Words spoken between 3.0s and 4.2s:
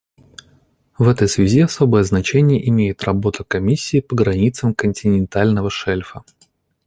работа Комиссии по